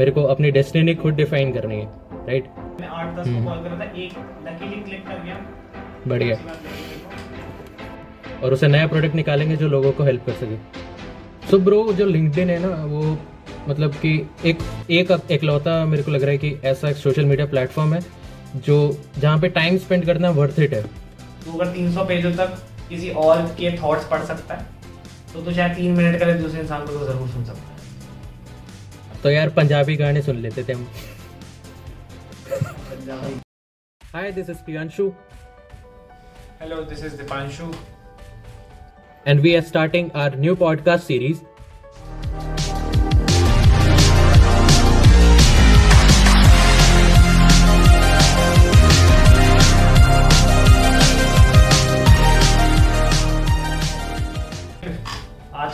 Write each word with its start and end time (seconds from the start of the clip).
मेरे 0.00 0.12
को 0.12 0.22
अपनी 0.22 0.50
डेस्टिनी 0.50 0.94
खुद 0.94 1.14
डिफाइन 1.14 1.52
करनी 1.52 1.74
है 1.74 1.84
राइट 2.26 2.44
मैं 2.80 2.88
आठ 2.88 3.16
दस 3.16 3.28
को 3.28 3.44
कॉल 3.44 3.58
करा 3.58 3.78
था 3.78 3.84
एक 3.84 4.12
लकीली 4.46 4.82
क्लिक 4.82 5.06
कर 5.06 5.24
गया। 5.24 5.36
बढ़िया। 6.08 6.36
को- 6.36 8.44
और 8.44 8.52
उसे 8.52 8.68
नया 8.68 8.86
प्रोडक्ट 8.86 9.14
निकालेंगे 9.14 9.56
जो 9.56 9.68
लोगों 9.68 9.92
को 9.92 10.04
हेल्प 10.04 10.26
कर 10.26 10.32
सके। 10.32 10.56
सो 11.50 11.58
ब्रो 11.58 11.92
जो 11.92 12.06
लिंक्डइन 12.06 12.50
है 12.50 12.58
ना 12.58 12.84
वो 12.84 13.18
मतलब 13.68 13.94
कि 13.94 14.28
एक 14.44 14.58
एक 14.90 15.18
एकलौता 15.30 15.84
मेरे 15.84 16.02
को 16.02 16.10
लग 16.10 16.22
रहा 16.22 16.30
है 16.30 16.38
कि 16.38 16.60
ऐसा 16.64 16.88
एक 16.88 16.96
सोशल 16.96 17.24
मीडिया 17.24 17.46
प्लेटफॉर्म 17.46 17.94
है 17.94 18.00
जो 18.56 18.98
जहाँ 19.18 19.38
पे 19.38 19.48
टाइम 19.48 19.78
स्पेंड 19.78 20.06
करना 20.06 20.30
वर्थ 20.30 20.60
इट 20.60 20.74
है। 20.74 20.82
तू 20.82 21.58
अगर 21.58 21.72
300 21.72 22.04
पेजों 22.04 22.32
तक 22.32 22.58
किसी 22.88 23.10
और 23.10 23.42
के 23.42 23.82
थॉट्स 23.82 24.08
पढ़ 24.08 24.24
सकता 24.24 24.54
है 24.54 24.66
तो 25.32 25.42
तू 25.42 25.52
चाहे 25.52 25.74
तीन 25.74 25.92
मिनट 25.92 26.20
करे 26.20 26.34
दूसरे 26.34 26.60
इंसान 26.60 26.86
को 26.86 26.86
तो 26.86 27.06
ज़रूर 27.06 27.28
सुन 27.28 27.44
सकता 27.44 27.70
है। 27.70 27.75
तो 29.22 29.30
यार 29.30 29.48
पंजाबी 29.50 29.96
गाने 29.96 30.22
सुन 30.22 30.36
लेते 30.36 30.64
थे 30.64 30.72
हम। 30.72 30.86
Hi 34.02 34.30
this 34.32 34.50
is 34.50 34.58
Priyanshu 34.64 35.08
hello 36.60 36.82
this 36.82 37.04
is 37.04 37.16
Deepanshu 37.16 37.72
and 39.26 39.40
we 39.40 39.54
are 39.54 39.62
starting 39.62 40.10
our 40.16 40.36
new 40.38 40.54
podcast 40.56 41.04
series 41.04 41.40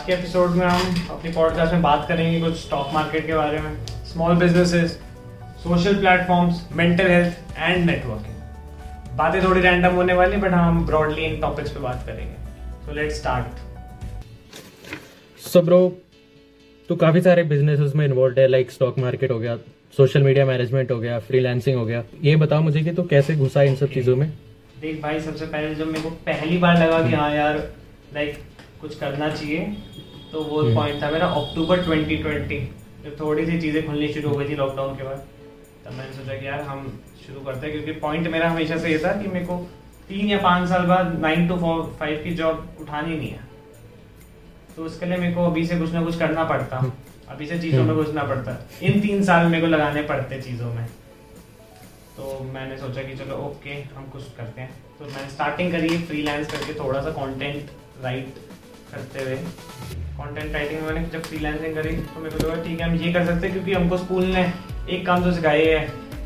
आज 0.03 0.07
के 0.07 0.13
एपिसोड 0.13 0.49
में 0.49 0.65
हम 0.65 0.95
अपनी 1.09 1.31
पॉडकास्ट 1.31 1.73
में 1.73 1.81
बात 1.81 2.05
करेंगे 2.07 2.39
कुछ 2.39 2.55
स्टॉक 2.55 2.89
मार्केट 2.93 3.25
के 3.27 3.33
बारे 3.33 3.59
में 3.59 3.85
small 3.85 4.35
businesses 4.35 4.91
social 5.63 5.95
platforms 5.95 6.67
mental 6.71 7.07
health 7.07 7.59
and 7.59 7.85
networking 7.85 9.17
बातें 9.17 9.43
थोड़ी 9.43 9.61
रैंडम 9.61 9.95
होने 9.95 10.13
वाली 10.13 10.37
बट 10.37 10.51
हम 10.51 10.85
ब्रॉडली 10.85 11.21
इन 11.21 11.39
टॉपिक्स 11.41 11.71
पे 11.71 11.79
बात 11.79 12.03
करेंगे। 12.07 12.33
So 12.85 12.93
let's 12.93 13.15
start 13.15 13.61
so 15.39 15.61
bro 15.61 15.81
तू 16.89 16.95
काफ़ी 16.95 17.21
सारे 17.21 17.43
बिजनेसेस 17.43 17.95
में 17.95 18.05
इन्वॉल्व 18.05 18.39
है 18.39 18.47
लाइक 18.47 18.71
स्टॉक 18.71 18.99
मार्केट 18.99 19.31
हो 19.31 19.39
गया 19.39 19.57
सोशल 19.97 20.23
मीडिया 20.23 20.45
मैनेजमेंट 20.45 20.91
हो 20.91 20.99
गया 20.99 21.19
फ्रीलांसिंग 21.19 21.77
हो 21.77 21.85
गया। 21.85 22.03
ये 22.21 22.35
बताओ 22.35 22.61
मुझे 22.61 22.81
कि 22.81 22.91
तो 22.91 23.03
कैसे 23.03 23.35
घुसा 23.35 23.63
इन 23.63 23.75
सब 23.75 23.91
चीज़ों 23.91 24.15
में? 24.15 24.29
देख 24.81 25.01
भाई 25.01 25.19
सबसे 25.19 25.45
पहले 25.45 25.75
जब 25.75 25.87
मेरे 25.87 26.01
को 26.01 26.09
पहली 26.09 26.57
बार 26.57 26.83
लगा 26.83 27.07
कि 27.09 27.15
हाँ 27.15 27.31
यार 27.35 27.57
लाइक 28.13 28.37
कुछ 28.81 28.95
करना 28.95 29.29
चाहिए 29.29 29.75
तो 30.33 30.41
वो 30.41 30.61
हम्म। 30.61 30.75
पॉइंट 30.75 31.03
था 31.03 31.09
मेरा 31.11 31.27
अक्टूबर 31.27 31.81
2020 31.81 32.67
जब 33.03 33.19
थोड़ी 33.19 33.45
सी 33.45 33.61
चीज़ें 33.61 33.85
खुलनी 33.85 34.13
शुरू 34.13 34.29
हो 34.29 34.35
गई 34.35 34.49
थी 34.49 34.55
लॉकडाउन 34.55 34.95
के 34.95 35.03
बाद 35.03 35.25
तब 35.85 35.91
मैंने 35.91 36.13
सोचा 36.13 36.33
कि 36.33 36.47
यार 36.47 36.61
हम 36.61 37.01
शुरू 37.25 37.39
करते 37.39 37.67
हैं 37.67 37.75
क्योंकि 37.75 37.99
पॉइंट 37.99 38.27
मेरा 38.27 38.49
हमेशा 38.49 38.77
से 38.77 38.91
ये 38.91 38.97
था 38.97 39.21
कि 39.21 39.27
मेरे 39.27 39.45
को 39.45 39.57
तीन 40.09 40.25
या 40.25 40.37
पाँच 40.37 40.69
साल 40.69 40.85
बाद 40.85 41.19
नाइन 41.19 41.47
टू 41.47 41.57
फोर 41.57 41.97
फाइव 41.99 42.21
की 42.23 42.31
जॉब 42.31 42.77
उठानी 42.81 43.15
नहीं 43.15 43.29
है। 43.29 43.47
तो 44.75 44.85
उसके 44.85 45.05
लिए 45.05 45.17
मेरे 45.17 45.33
को 45.33 45.45
अभी 45.45 45.65
से 45.65 45.77
कुछ 45.79 45.91
ना 45.91 46.03
कुछ 46.03 46.17
करना 46.19 46.43
पड़ता। 46.43 46.91
अभी 47.29 47.47
से 47.47 47.59
चीज़ों 47.59 47.83
में 47.83 47.89
हम्म। 47.89 48.03
घुसना 48.03 48.23
पड़ता। 48.23 48.69
इन 48.83 48.99
तीन 49.01 49.23
साल 49.23 49.45
मेरे 49.45 49.61
को 49.61 49.67
लगाने 49.67 50.01
पड़ते 50.01 50.41
चीज़ों 50.41 50.73
में। 50.73 50.85
तो 52.17 52.43
मैंने 52.53 52.77
सोचा 52.77 53.03
कि 53.03 53.15
चलो 53.15 53.35
ओके 53.35 53.69
हम 53.69 54.09
कुछ 54.13 54.23
करते 54.37 54.61
हैं। 54.61 54.71
तो 54.99 55.05
मैंने 55.05 55.29
स्टार्टिंग 55.29 55.71
करी 55.71 55.97
फ्रीलांस 55.97 56.51
करके 56.51 56.73
थोड़ा 56.73 57.01
सा 57.01 57.09
कंटेंट 57.09 57.65
राइट 58.03 58.35
करते 58.91 59.23
हुए। 59.23 59.37
कंटेंट 60.13 60.53
राइटिंग 60.53 60.81
में 60.81 60.87
मैंने 60.87 61.07
जब 61.09 61.21
फ्रीलांसिंग 61.23 61.75
करी 61.75 61.91
तो 61.91 62.21
मेरे 62.21 62.37
को 62.37 62.47
लगा 62.47 62.63
ठीक 62.63 62.79
है, 62.79 62.89
हम 62.89 62.95
ये 62.95 63.11
कर 63.13 63.25
सकते 63.25 63.47
हैं, 63.47 63.51
क्योंकि 63.53 63.73
हमको 63.73 63.97
स्कूल 63.97 64.23
ने 64.25 64.51
एक 64.89 65.05
काम 65.05 65.23
तो 65.23 65.31
सिखाई 65.33 65.65
है। 65.65 65.79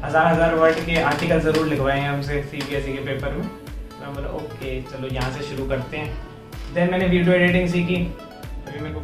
हज़ार 0.03 0.25
हज़ार 0.27 0.55
वर्ड 0.55 0.79
के 0.85 0.99
आर्टिकल 1.01 1.39
ज़रूर 1.41 1.67
लिखवाए 1.67 1.99
हैं 1.99 2.09
हमसे 2.09 2.41
सी 2.43 2.57
बी 2.59 2.75
एस 2.75 2.87
ई 2.87 2.93
के 2.93 3.03
पेपर 3.05 3.31
में। 3.33 3.47
तो 3.47 3.99
मैं 4.01 4.13
बोला 4.15 4.29
ओके 4.37 4.81
चलो 4.83 5.07
यहाँ 5.09 5.31
से 5.31 5.43
शुरू 5.45 5.67
करते 5.69 5.97
हैं। 5.97 6.73
देन 6.73 6.91
मैंने 6.91 7.05
वीडियो 7.07 7.33
एडिटिंग 7.35 7.67
सीखी। 7.69 7.95
अभी 8.67 8.79
मेरे 8.79 8.93
को 8.93 9.01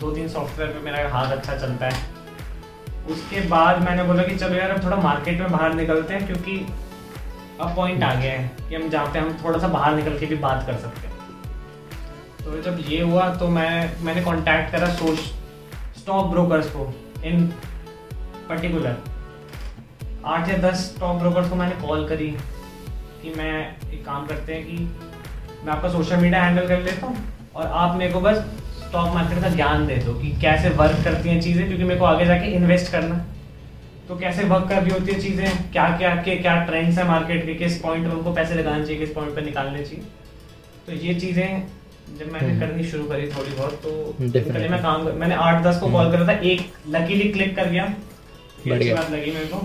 दो 0.00 0.10
तीन 0.10 0.28
सॉफ्टवेयर 0.28 0.70
पे 0.70 0.84
मेरा 0.84 1.08
हाथ 1.10 1.32
अच्छा 1.32 1.56
चलता 1.56 1.88
है। 1.88 2.10
उसके 3.10 3.40
बाद 3.48 3.82
मैंने 3.84 4.02
बोला 4.04 4.22
कि 4.22 4.34
चलो 4.36 4.54
यार, 4.54 4.70
अब 4.70 4.84
थोड़ा 4.84 4.96
मार्केट 4.98 5.40
में 5.40 5.50
बाहर 5.52 5.74
निकलते 5.74 6.14
हैं, 6.14 6.26
क्योंकि 6.26 6.58
अब 7.60 7.74
पॉइंट 7.76 8.02
आ 8.02 8.14
गया 8.14 8.32
है 8.32 8.68
कि 8.68 8.74
हम 8.74 8.88
जहाँ 8.90 9.12
पे 9.12 9.18
हम 9.18 9.36
थोड़ा 9.44 9.58
सा 9.58 9.68
बाहर 9.68 9.94
निकल 9.94 10.18
के 10.18 10.26
भी 10.26 10.36
बात 10.38 10.66
कर 10.66 10.76
सकते 10.78 11.06
हैं। 11.06 11.11
तो 12.44 12.60
जब 12.62 12.78
ये 12.88 13.00
हुआ 13.00 13.28
तो 13.34 13.48
मैं, 13.48 14.02
मैंने 14.04 14.22
कांटेक्ट 14.24 14.72
करा 14.72 14.86
सोच 14.94 15.18
स्टॉक 15.98 16.30
ब्रोकर्स 16.30 16.70
को 16.70 16.92
इन 17.24 17.46
पर्टिकुलर 18.48 18.96
आठ 20.26 20.48
या 20.48 20.56
दस 20.60 20.80
स्टॉक 20.86 21.18
ब्रोकर्स 21.18 21.48
को 21.50 21.56
मैंने 21.56 21.74
कॉल 21.86 22.06
करी 22.08 22.28
कि 23.22 23.34
मैं 23.36 23.54
एक 23.92 24.04
काम 24.06 24.26
करते 24.26 24.54
हैं 24.54 24.64
कि 24.66 24.76
मैं 25.64 25.72
आपका 25.72 25.88
सोशल 25.88 26.16
मीडिया 26.16 26.42
हैंडल 26.42 26.66
कर 26.68 26.82
लेता 26.82 27.06
हूँ 27.06 27.16
और 27.54 27.66
आप 27.66 27.96
मेरे 27.96 28.12
को 28.12 28.20
बस 28.20 28.36
स्टॉक 28.78 29.14
मार्केट 29.14 29.42
का 29.42 29.48
ज्ञान 29.48 29.86
दे 29.86 29.96
दो 29.96 30.14
कि 30.14 30.30
कैसे 30.40 30.68
वर्क 30.76 31.04
करती 31.04 31.28
हैं 31.28 31.40
चीज़ें, 31.40 31.66
क्योंकि 31.66 31.84
मेरे 31.84 32.00
को 32.00 32.04
आगे 32.04 32.24
जाके 32.26 32.46
इन्वेस्ट 32.54 32.90
करना। 32.92 33.14
तो 34.08 34.16
कैसे 34.16 34.44
वर्क 34.44 34.68
कर 34.68 34.82
रही 34.82 34.90
होती 34.90 35.12
है 35.12 35.20
चीज़ें, 35.20 35.70
क्या 35.72 35.86
क्या, 35.98 36.14
के, 36.16 36.36
क्या 36.36 36.54
ट्रेंड्स 36.64 36.98
हैं 36.98 37.06
मार्केट 37.08 37.44
के, 37.46 37.54
किस 37.54 37.80
पॉइंट 37.82 38.06
पर 38.06 38.14
उनको 38.14 38.32
पैसे 38.32 38.54
लगाने 38.54 38.84
चाहिए, 38.84 38.98
किस 38.98 39.14
पॉइंट 39.14 39.34
पर 39.36 39.42
निकालने 39.42 39.84
चाहिए। 39.84 40.04
तो 40.86 40.92
ये 41.06 41.14
चीज़ें 41.20 41.62
जब 42.18 42.32
मैंने 42.32 42.48
हम्म। 42.48 42.60
करनी 42.60 42.84
शुरू 42.86 43.04
करी 43.06 43.26
थोड़ी 43.28 43.50
बहुत 43.52 43.74
तो 43.82 43.90
पहले 44.20 44.68
मैं 44.68 44.82
काम 44.82 45.04
कर, 45.04 45.12
मैंने 45.14 45.34
आठ 45.42 45.62
दस 45.64 45.78
को 45.80 45.90
कॉल 45.90 46.10
करा 46.12 46.26
था 46.28 46.32
एक 46.50 46.60
लकीली 46.90 47.28
क्लिक 47.32 47.54
कर 47.56 47.68
गया 47.68 47.84
बढ़िया। 48.66 48.96
बात 48.96 49.10
लगी 49.10 49.30
मेरे 49.32 49.46
को। 49.46 49.64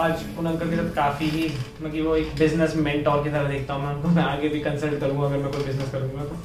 आज 0.00 0.24
उन 0.38 0.46
अंकल 0.46 0.70
के 0.70 0.76
साथ 0.76 0.94
काफ़ी 0.94 1.28
ही 1.28 1.44
मतलब 1.46 1.92
कि 1.92 2.00
वो 2.02 2.16
एक 2.16 2.34
बिज़नेस 2.38 2.74
मेंटोर 2.86 3.22
की 3.24 3.30
तरह 3.30 3.48
देखता 3.48 3.74
हूँ 3.74 3.86
मैं 3.86 3.94
उनको 3.94 4.08
मैं 4.16 4.22
आगे 4.24 4.48
भी 4.48 4.60
कंसल्ट 4.60 5.00
करूँगा 5.00 5.26
अगर 5.26 5.42
मैं 5.44 5.52
कोई 5.52 5.64
बिज़नेस 5.64 5.90
करूँगा 5.92 6.24
तो। 6.24 6.36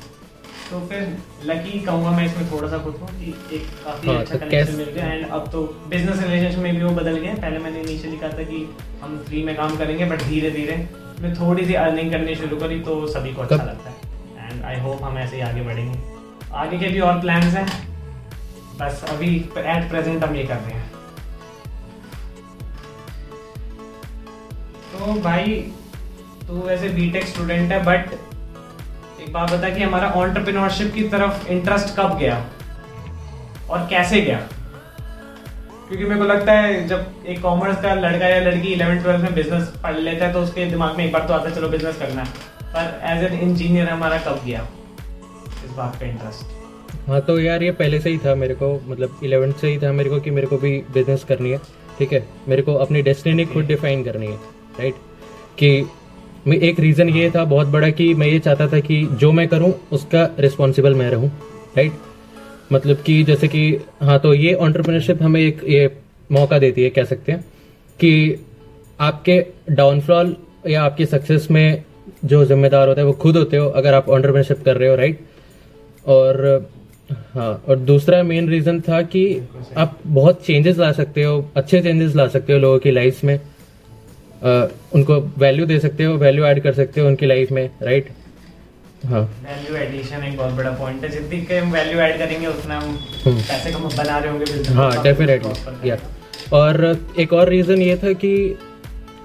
तो 0.70 0.80
फिर 0.88 1.02
लकी 1.46 1.80
कहूँगा 1.86 2.12
मैं 2.12 2.26
इसमें 2.26 2.52
थोड़ा 2.52 2.68
सा 2.70 2.78
खुद 2.84 2.94
को 3.00 3.06
कि 3.08 3.34
एक 3.56 3.64
काफ़ी 3.86 4.08
हाँ, 4.08 4.18
अच्छा 4.18 4.34
तो 4.34 4.40
कनेक्शन 4.40 4.76
मिल 4.76 4.90
गया। 4.90 5.06
एंड 5.06 5.26
अब 5.30 5.50
तो 5.52 5.64
बिज़नेस 5.90 6.22
रिलेशनशिप 6.22 6.60
में 6.60 6.76
भी 6.76 6.84
वो 6.84 6.92
बदल 7.02 7.18
गया 7.18 7.34
पहले 7.42 7.58
मैंने 7.60 7.80
इनिशियली 7.82 8.18
कहा 8.18 8.30
था 8.38 8.44
कि 8.52 8.68
हम 9.02 9.18
फ्री 9.28 9.44
में 9.44 9.56
काम 9.56 9.76
करेंगे 9.78 10.06
बट 10.06 10.24
धीरे 10.24 10.52
धीरे 10.52 10.78
मैं 11.22 11.34
थोड़ी 11.36 11.66
सी 11.66 11.74
अर्निंग 11.82 12.12
करनी 12.12 12.36
शुरू 12.36 12.58
करी 12.58 12.80
तो 12.82 12.96
सभी 13.10 13.34
को 13.34 13.42
अच्छा 13.42 13.56
लगता 13.56 13.90
है। 13.90 13.91
आई 14.72 14.80
होप 14.80 15.04
हम 15.04 15.18
ऐसे 15.18 15.36
ही 15.36 15.42
आगे 15.42 15.62
बढ़ेंगे। 15.62 16.00
आगे 16.56 16.78
के 16.78 16.88
भी 16.88 17.00
और 17.00 17.20
प्लान्स 17.22 17.54
हैं। 17.56 17.66
बस 18.80 19.04
अभी 19.10 19.36
एट 19.58 19.90
प्रेजेंट 19.90 20.24
हम 20.24 20.36
ये 20.36 20.44
कर 20.44 20.56
रहे 20.56 20.74
हैं। 20.74 20.90
तो 24.92 25.14
भाई, 25.22 25.54
तू 26.48 26.62
वैसे 26.62 26.90
बीटेक 26.90 27.28
स्टूडेंट 27.28 27.72
है 27.72 27.84
बट 27.84 28.14
एक 29.22 29.32
बात 29.34 29.52
बता 29.52 29.70
कि 29.70 29.84
हमारा 29.84 30.10
ऑन्टरप्रिनोरशिप 30.18 30.94
की 30.94 31.04
तरफ़ 31.10 31.48
इंटरेस्ट 31.48 31.96
कब 31.98 32.18
गया? 32.18 32.46
और 33.70 33.86
कैसे 33.90 34.22
गया? 34.22 34.38
क्योंकि 35.88 36.06
मेरे 36.06 36.20
को 36.20 36.26
लगता 36.26 36.54
है 36.54 36.88
जब 36.88 37.24
एक 37.28 37.42
कॉमर्स 37.42 37.82
का 37.82 37.94
लड़का 37.96 38.28
या 38.28 38.40
लड़की 38.42 38.68
इलेवन 38.68 39.02
ट्वेल्थ 39.02 39.24
में 39.24 39.34
बिज़नेस 39.36 39.68
पढ़ 39.84 39.98
लेता 39.98 40.26
है 40.26 40.34
तो 40.34 40.42
उसके 40.42 40.66
दिमाग 40.66 40.98
में 40.98 41.06
एक 41.06 41.12
बार 41.14 41.28
तो 41.28 41.34
आता 41.34 41.50
है, 41.50 41.56
चलो 41.56 41.70
बिज़नेस 41.70 41.98
करना 41.98 42.22
है। 42.22 42.60
पर 42.76 43.00
एज 43.06 43.24
एन 43.24 43.40
इंजीनियर 43.40 43.90
हमारा 43.90 44.18
कब 44.18 44.42
गया? 44.46 44.68
इस 45.66 45.72
बात 45.78 45.96
पे 46.00 46.10
इंटरेस्ट 46.10 46.60
हाँ 47.08 47.20
तो 47.22 47.40
यार 47.40 47.64
ये 47.64 47.72
पहले 47.72 48.00
से 48.00 48.10
ही 48.10 48.18
था 48.18 48.34
मेरे 48.36 48.54
को 48.56 48.74
मतलब 48.88 49.20
इलेवेंथ 49.24 49.54
से 49.54 49.68
ही 49.68 49.78
था 49.78 49.92
मेरे 49.92 50.10
को 50.10 50.20
कि 50.20 50.32
मेरे 50.32 50.48
को 50.48 50.58
भी 50.58 50.78
बिज़नेस 50.94 51.24
करनी 51.24 51.52
है 51.52 51.58
ठीक 52.00 52.14
है? 52.14 52.26
मेरे 52.48 52.62
को 52.62 52.74
अपनी 52.76 53.02
डेस्टिनी 53.02 53.46
खुद 53.46 53.66
डिफाइन 53.66 54.04
करनी 54.04 54.28
है 54.28 54.36
राइट 54.80 54.96
कि 55.60 55.72
मैं 56.48 56.58
एक 56.58 56.80
रीज़न 56.80 57.10
ये 57.10 57.30
था 57.32 57.44
बहुत 57.46 57.68
बड़ा 57.68 57.90
कि 57.90 58.14
मैं 58.14 58.28
ये 58.28 58.40
चाहता 58.40 58.68
था 58.68 58.80
कि 58.80 59.04
जो 59.20 59.32
मैं 59.32 59.48
करूँ 59.48 59.74
उसका 59.92 60.24
रिस्पॉन्सिबल 60.40 60.96
मैं 60.96 61.10
रहूँ 61.12 61.30
राइट 61.78 61.94
मतलब 62.74 63.02
कि 63.06 63.24
जैसे 63.24 63.48
कि 63.48 63.64
हाँ 64.02 64.20
तो 64.20 64.34
ये 64.34 64.54
ऑन्टरप्रिनरशिप 64.54 65.22
हमें 65.24 65.40
एक 65.42 65.64
ये 65.68 65.90
मौका 66.32 66.60
देती 66.60 66.84
है 66.84 66.90
कह 66.90 67.04
सकते 67.04 67.32
हैं 67.32 67.42
कि 68.00 68.12
आपके 69.00 69.40
डाउनफॉल 69.70 70.36
या 70.68 70.84
आपकी 70.84 71.06
सक्सेस 71.06 71.48
में 71.52 71.84
जो 72.26 72.44
जिम्मेदार 72.46 72.88
होता 72.88 73.02
है 73.02 73.08
वो 73.08 73.14
खुद 73.22 73.38
होते 73.38 73.58
हो 73.58 73.68
अगर 73.82 73.94
आप 73.94 74.10
ऑन्टरप्रिनरशिप 74.10 74.64
कर 74.66 74.78
रहे 74.78 74.90
हो 74.90 74.96
राइट 74.96 75.20
और 76.06 76.46
हाँ 77.34 77.52
और 77.70 77.76
दूसरा 77.92 78.22
मेन 78.24 78.50
रीज़न 78.50 78.80
था 78.82 79.02
कि 79.02 79.24
आप 79.78 79.98
बहुत 80.08 80.46
चेंजेस 80.46 80.78
ला 80.78 80.92
सकते 80.92 81.24
हो 81.24 81.34
अच्छे 81.56 81.82
चेंजेस 81.82 82.16
ला 82.16 82.28
सकते 82.28 82.54
हो 82.54 82.60
लोगों 82.60 82.80
की 82.80 82.92
लाइफ 82.92 83.24
में। 83.24 83.38
अ, 83.38 84.68
उनको 84.96 85.20
वैल्यू 85.38 85.66
दे 85.66 85.80
सकते 85.80 86.04
हो 86.04 86.14
वैल्यू 86.18 86.46
ऐड 86.46 86.62
कर 86.64 86.74
सकते 86.74 87.02
हो 87.02 87.08
उनकी 87.08 87.26
लाइफ 87.26 87.52
में 87.52 87.70
राइट 87.82 88.10
हाँ। 89.06 89.22
वैल्यू 89.44 89.76
एडिशन 89.78 90.24
एक 90.24 90.38
बहुत 90.38 90.54
बड़ा 90.54 90.72
पॉइंट 90.72 91.04
है। 91.04 91.10
जितनी 91.10 91.42
के 91.46 91.58
हम 91.58 91.72
वैल्यू 91.72 92.00
ऐड 92.00 92.18
करेंगे 92.18 92.48
उतना 92.48 92.80
हम 92.80 92.98
हम्म। 93.26 93.38
पैसे 93.42 93.72
कम 93.72 93.90
बना 93.98 94.18
रहे 94.18 94.32
होंगे 94.32 94.74
हाँ 94.74 95.04
डेफिनेटली 95.04 95.90
या 95.90 95.98
और 96.54 96.98
एक 97.20 97.34
और 97.34 97.50
रीज़न 97.50 97.82
ये 97.82 97.96
था 97.98 98.12
कि 98.24 98.34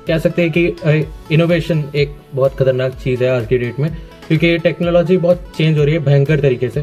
कह 0.07 0.19
सकते 0.19 0.43
हैं 0.43 0.51
कि 0.53 1.35
इनोवेशन 1.35 1.85
एक 1.95 2.15
बहुत 2.35 2.57
खतरनाक 2.59 2.95
चीज़ 2.95 3.25
है 3.25 3.31
आज 3.31 3.47
की 3.47 3.59
डेट 3.59 3.79
में 3.81 3.91
क्योंकि 4.29 4.57
टेक्नोलॉजी 4.59 5.17
बहुत 5.19 5.53
चेंज 5.57 5.79
हो 5.79 5.85
रही 5.85 5.95
है 5.95 6.01
भयंकर 6.05 6.41
तरीके 6.41 6.69
से 6.69 6.81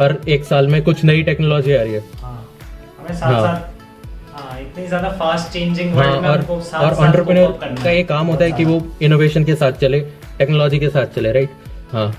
हर 0.00 0.16
एक 0.28 0.44
साल 0.44 0.66
में 0.68 0.82
कुछ 0.82 1.04
नई 1.04 1.22
टेक्नोलॉजी 1.22 1.72
आ 1.72 1.82
रही 1.82 1.92
है। 1.92 2.00
हाँ 2.22 2.32
हाँ। 3.08 3.14
साथ 3.14 4.60
इतनी 4.60 4.86
ज़्यादा 4.86 5.08
फास्ट 5.18 5.52
चेंजिंग 5.52 5.94
हाँ 5.94 6.06
वर्ल्ड 6.06 6.50
और 6.50 6.94
और 6.94 7.74
का 7.82 7.90
ये 7.90 8.02
काम 8.04 8.26
होता 8.26 8.44
है 8.44 8.52
कि 8.52 8.64
वो 8.64 8.80
इनोवेशन 9.02 9.44
के 9.44 9.54
साथ 9.54 9.72
चले 9.80 10.00
टेक्नोलॉजी 10.38 10.78
के 10.78 10.88
साथ 10.88 11.14
चले 11.14 11.32
राइट 11.32 11.50
हाँ। 11.92 12.12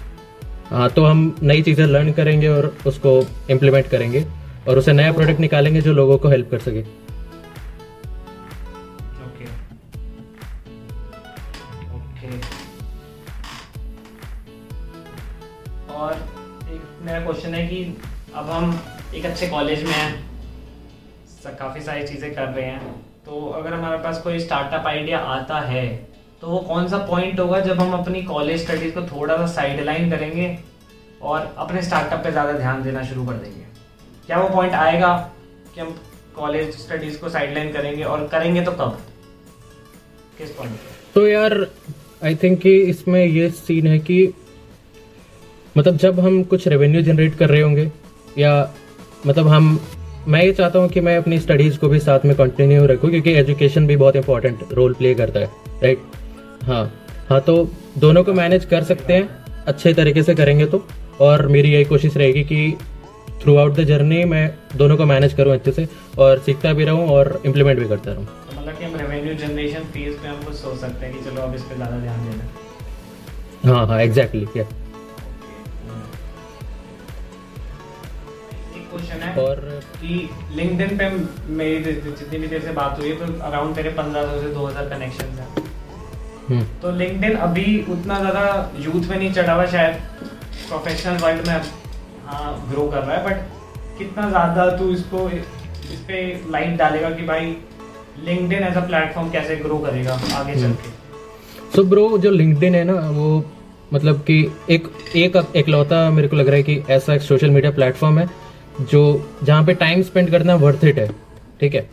हाँ 0.69 0.89
तो 0.89 1.05
हम 1.05 1.35
नई 1.43 1.61
चीज़ें 1.61 1.85
लर्न 1.85 2.11
करेंगे 2.13 2.47
और 2.47 2.73
उसको 2.87 3.19
इम्प्लीमेंट 3.49 3.87
करेंगे 3.89 4.25
और 4.67 4.77
उसे 4.77 4.93
नया 4.93 5.11
प्रोडक्ट 5.11 5.39
निकालेंगे 5.39 5.81
जो 5.81 5.93
लोगों 5.93 6.17
को 6.17 6.29
हेल्प 6.29 6.51
कर 6.51 6.59
सके। 6.59 6.83
मेरा 17.21 17.31
क्वेश्चन 17.31 17.53
है 17.53 17.67
कि 17.67 17.79
अब 18.35 18.49
हम 18.49 18.79
एक 19.15 19.25
अच्छे 19.25 19.47
कॉलेज 19.47 19.83
में 19.83 19.91
हैं 19.91 21.55
काफ़ी 21.59 21.81
सारी 21.81 22.07
चीज़ें 22.07 22.33
कर 22.35 22.47
रहे 22.47 22.65
हैं। 22.65 22.93
तो 23.25 23.41
अगर 23.57 23.73
हमारे 23.73 23.97
पास 24.03 24.21
कोई 24.21 24.39
स्टार्टअप 24.39 24.87
आइडिया 24.87 25.19
आता 25.33 25.59
है 25.61 25.85
तो 26.41 26.47
वो 26.47 26.59
कौन 26.67 26.87
सा 26.89 26.97
पॉइंट 27.07 27.39
होगा 27.39 27.59
जब 27.59 27.79
हम 27.79 27.93
अपनी 27.93 28.21
कॉलेज 28.23 28.61
स्टडीज़ 28.61 28.93
को 28.93 29.01
थोड़ा 29.07 29.37
सा 29.37 29.45
साइडलाइन 29.53 30.09
करेंगे 30.11 30.57
और 31.21 31.53
अपने 31.57 31.81
स्टार्टअप 31.81 32.23
पे 32.23 32.31
ज़्यादा 32.31 32.53
ध्यान 32.53 32.83
देना 32.83 33.03
शुरू 33.03 33.25
कर 33.25 33.33
देंगे? 33.33 33.65
क्या 34.27 34.39
वो 34.39 34.49
पॉइंट 34.49 34.73
आएगा 34.75 35.13
कि 35.75 35.81
हम 35.81 35.95
कॉलेज 36.35 36.75
स्टडीज़ 36.77 37.19
को 37.19 37.29
साइडलाइन 37.29 37.71
करेंगे 37.73 38.03
और 38.03 38.27
करेंगे 38.27 38.61
तो 38.61 38.71
कब? 38.71 38.99
किस 40.37 40.51
पॉइंट 40.51 40.77
तो 41.15 41.27
यार 41.27 41.65
आई 42.23 42.35
थिंक 42.35 42.59
कि 42.61 42.79
इसमें 42.83 43.25
ये 43.25 43.49
सीन 43.51 43.87
है 43.87 43.99
कि 43.99 44.23
मतलब 45.77 45.97
जब 45.97 46.19
हम 46.19 46.43
कुछ 46.43 46.67
रेवेन्यू 46.67 47.01
जनरेट 47.01 47.35
कर 47.35 47.49
रहे 47.49 47.61
होंगे 47.61 47.89
या 48.37 48.53
मतलब 49.27 49.47
हम 49.47 49.79
मैं 50.27 50.43
ये 50.43 50.51
चाहता 50.53 50.79
हूँ 50.79 50.89
कि 50.89 51.01
मैं 51.01 51.17
अपनी 51.17 51.39
स्टडीज़ 51.39 51.77
को 51.79 51.89
भी 51.89 51.99
साथ 51.99 52.25
में 52.25 52.35
कंटिन्यू 52.35 52.85
रखूँ 52.85 53.09
क्योंकि 53.09 53.33
एजुकेशन 53.33 53.87
भी 53.87 53.95
बहुत 53.97 54.15
इंपॉर्टेंट 54.15 54.73
रोल 54.73 54.93
प्ले 54.93 55.13
करता 55.15 55.39
है 55.39 55.49
राइट 55.83 56.01
हाँ 56.63 56.83
हाँ 57.29 57.39
तो 57.41 57.55
दोनों 57.97 58.23
को 58.23 58.33
मैनेज 58.33 58.65
कर 58.65 58.83
सकते 58.83 59.13
हैं 59.13 59.29
अच्छे 59.67 59.93
तरीके 59.93 60.23
से 60.23 60.35
करेंगे 60.35 60.65
तो 60.65 60.85
और 61.21 61.47
मेरी 61.47 61.71
यही 61.73 61.85
कोशिश 61.85 62.17
रहेगी 62.17 62.43
कि 62.43 62.77
थ्रू 63.41 63.55
आउट 63.57 63.75
द 63.75 63.83
जर्नी 63.83 64.23
मैं 64.25 64.47
दोनों 64.77 64.97
को 64.97 65.05
मैनेज 65.05 65.33
करूँ 65.33 65.53
अच्छे 65.53 65.71
से 65.71 65.87
और 66.17 66.39
सीखता 66.39 66.73
भी 66.73 66.85
रहूँ 66.85 67.07
और 67.09 67.41
इम्प्लीमेंट 67.45 67.79
भी 67.79 67.87
करता 67.87 68.11
रहूँ। 68.11 68.25
मतलब 68.57 68.77
कि 68.79 68.85
हम 68.85 68.95
रेवेन्यू 68.95 69.33
जनरेशन 69.37 69.83
फ़ेज़ 69.93 70.15
पे 70.15 70.27
हम 70.27 70.43
कुछ 70.43 70.55
सोच 70.55 70.77
सकते 70.77 71.05
हैं 71.05 71.15
कि 71.15 71.29
चलो 71.29 71.41
अब 71.41 71.55
इस 71.55 71.61
पे 71.61 71.75
ज़्यादा 71.75 71.99
ध्यान 71.99 72.25
देना 72.25 73.73
हाँ। 73.73 73.85
हाँ 73.87 74.01
एग्जैक्टली 74.01 74.45
या 74.57 74.63
एक 74.63 74.69
क्वेश्चन 78.91 79.23
है। 79.23 79.33
और 79.43 79.59
कि 79.95 80.29
लिंक्डइन 80.55 80.97
पे 80.97 81.09
मेरी 81.55 81.93
जितनी 81.95 82.37
भी 82.37 82.47
देर 82.47 82.61
से 82.61 82.71
बात 82.73 82.99
हुई 82.99 83.09
है 83.09 83.15
तो 83.17 83.25
अराउंड 83.45 83.75
तेरे 83.75 83.91
1500 83.93 84.41
से 84.41 84.53
2000 84.55 84.89
कनेक्शंस 84.89 85.39
हैं। 85.39 85.49
हम्म, 86.49 86.63
तो 86.81 86.91
लिंक्डइन 86.97 87.35
अभी 87.47 87.65
उतना 87.91 88.19
ज़्यादा 88.19 88.45
यूथ 88.79 89.09
में 89.09 89.17
नहीं 89.17 89.31
चढ़ा 89.33 89.53
हुआ 89.53 89.65
शायद 89.73 89.95
प्रोफेशनल 90.67 91.17
वर्ल्ड 91.23 91.47
में 91.47 91.61
हाँ 92.25 92.51
ग्रो 92.69 92.87
कर 92.87 92.97
रहा 92.99 93.15
है 93.15 93.25
बट 93.25 93.97
कितना 93.97 94.29
ज़्यादा 94.29 94.69
तू 94.77 94.89
इसको 94.93 95.29
इस 95.29 95.99
पे 96.07 96.19
लाइट 96.51 96.77
डालेगा 96.77 97.09
कि 97.11 97.23
भाई 97.25 97.55
लिंक्डइन 98.25 98.63
एज 98.63 98.77
अ 98.77 98.85
प्लेटफॉर्म 98.87 99.29
कैसे 99.31 99.55
ग्रो 99.57 99.77
करेगा 99.79 100.19
आगे 100.35 100.53
चल 100.61 100.73
के 100.83 100.89
सो 101.75 101.83
ब्रो 101.89 102.17
जो 102.17 102.31
लिंक्डइन 102.31 102.75
है 102.75 102.83
ना 102.83 102.93
वो 103.11 103.27
मतलब 103.93 104.19
कि 104.27 104.35
एक 104.69 104.87
एक 105.17 105.35
एकलौता 105.55 106.09
मेरे 106.09 106.27
को 106.27 106.35
लग 106.35 106.47
रहा 106.47 106.55
है 106.55 106.63
कि 106.63 106.83
ऐसा 106.89 107.13
एक 107.13 107.21
सोशल 107.21 107.49
मीडिया 107.49 107.71
प्लेटफॉर्म 107.71 108.19
है 108.19 108.25
जो 108.81 109.01
जहाँ 109.43 109.63
पे 109.65 109.73
टाइम 109.75 110.01
स्पेंड 110.03 110.29
करना 110.31 110.55
वर्थ 110.57 110.83
इट 110.85 110.99
है, 110.99 111.07
ठीक 111.59 111.75
है? 111.75 111.85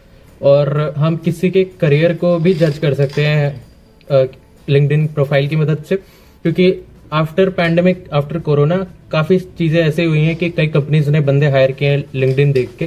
और 0.42 0.94
हम 0.96 1.16
किसी 1.18 1.50
के 1.50 1.64
करियर 1.80 2.14
को 2.14 2.38
भी 2.38 2.52
जज 2.54 2.78
कर 2.78 2.94
सकते 2.94 3.24
हैं 3.24 4.28
लिंक्डइन 4.68 5.06
प्रोफ़ाइल 5.08 5.48
की 5.48 5.56
मदद 5.56 5.84
से, 5.84 5.96
क्योंकि 5.96 6.72
आफ्टर 7.12 7.50
पैंडमिक 7.50 8.04
आफ्टर 8.12 8.38
कोरोना 8.40 8.76
काफ़ी 9.12 9.38
चीज़ें 9.58 9.80
ऐसे 9.82 10.04
हुई 10.04 10.20
हैं 10.20 10.34
कि 10.36 10.50
कई 10.50 10.66
कंपनीज़ 10.66 11.10
ने 11.10 11.20
बंदे 11.22 11.48
हायर 11.50 11.72
किए 11.72 11.88
हैं 11.88 12.04
लिंक्डइन 12.14 12.52
देख 12.52 12.76
के, 12.78 12.86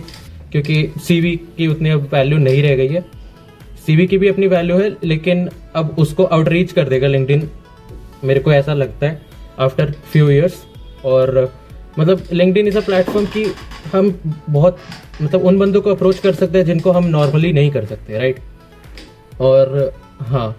क्योंकि 0.52 0.88
सीवी 1.08 1.36
की 1.58 1.68
उतनी 1.68 1.90
अब 1.90 2.08
वैल्यू 2.14 2.38
नहीं 2.40 2.62
रह 2.64 2.76
गई 2.76 2.88
है। 2.88 3.06
सीवी 3.86 4.08
की 4.08 4.18
भी 4.18 4.28
अपनी 4.28 4.48
वैल्यू 4.48 4.78
है, 4.78 4.96
लेकिन 5.04 5.50
अब 5.76 5.96
उसको 6.00 6.24
आउटरीच 6.26 6.72
कर 6.72 6.90
देगा 6.90 7.08
लिंक्डइन 7.08 7.50
मेरे 8.24 8.40
को 8.40 8.52
ऐसा 8.54 8.74
लगता 8.74 9.08
है 9.08 9.22
आफ्टर 9.60 9.92
फ्यू 10.12 10.30
ईयर्स 10.30 10.64
और 11.06 11.52
मतलब 12.00 12.24
लिंक्डइन 12.32 12.68
इज़ 12.68 12.78
अ 12.78 12.82
प्लेटफॉर्म 12.82 13.26
की 13.28 13.46
हम 13.94 14.12
बहुत 14.50 14.78
मतलब 15.22 15.46
उन 15.46 15.60
बंदों 15.60 15.82
को 15.82 15.92
अप्रोच 15.92 16.20
कर 16.20 16.34
सकते 16.36 16.58
हैं 16.58 16.66
जिनको 16.66 16.92
हम 16.92 17.06
नॉर्मली 17.08 17.52
नहीं 17.54 17.72
कर 17.72 17.86
सकते 17.86 18.18
राइट 18.18 18.40
और 19.42 19.94
हाँ। 20.22 20.56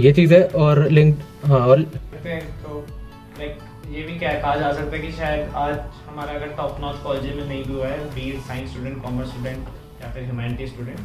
ये 0.00 0.12
चीज़ 0.12 0.34
है 0.34 0.42
और 0.56 0.88
लिंक 0.90 1.18
हाँ 1.46 1.60
और 1.60 1.82
तो 1.82 2.84
ये 3.90 4.02
भी 4.02 4.18
क्या 4.18 4.32
कहा 4.32 4.54
जा 4.56 4.72
सकता 4.72 4.96
है 4.96 5.02
कि 5.02 5.12
शायद 5.12 5.54
आज 5.56 5.78
हमारा 6.08 6.32
अगर 6.32 6.46
टॉप 6.56 6.80
नॉच 6.80 6.96
कॉलेज 7.02 7.36
में 7.36 7.44
नहीं 7.46 7.62
भी 7.64 7.72
हुआ 7.72 7.86
है 7.86 7.98
B 8.14 8.32
science 8.48 8.70
student 8.70 9.02
commerce 9.02 9.28
student 9.28 9.68
या 10.02 10.10
फिर 10.12 10.22
ह्यूमैनिटी 10.22 10.66
स्टूडेंट 10.66 10.98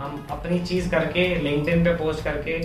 हम 0.00 0.26
अपनी 0.30 0.58
चीज़ 0.60 0.88
करके 0.90 1.24
लिंक्डइन 1.42 1.84
पे 1.84 1.94
पोस्ट 1.94 2.24
करके, 2.24 2.58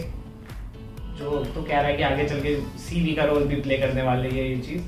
जो 1.18 1.44
तू 1.56 1.62
कह 1.62 1.80
रहा 1.80 1.88
है 1.88 1.96
कि 1.98 2.04
आगे 2.04 2.28
चल 2.30 2.40
के 2.42 2.56
सीवी 2.80 3.14
का 3.16 3.24
रोल 3.24 3.44
भी 3.44 3.56
प्ले 3.62 3.78
करने 3.78 4.02
वाले 4.02 4.30
है, 4.30 4.50
ये 4.50 4.58
चीज़। 4.58 4.82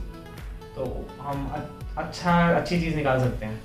तो 0.76 1.08
हम 1.22 1.50
अच्छा 1.98 2.34
अच्छी 2.50 2.80
चीज़ 2.82 2.96
निकाल 2.96 3.20
सकते 3.20 3.46
हैं 3.46 3.60